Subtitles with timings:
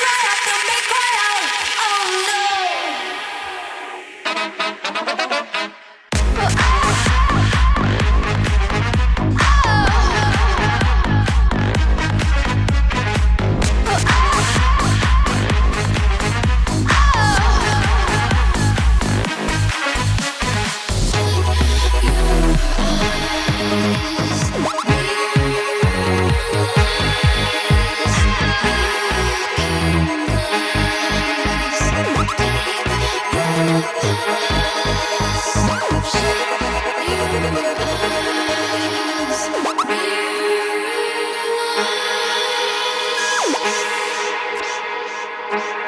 [0.08, 1.14] Make one.
[45.55, 45.84] lips.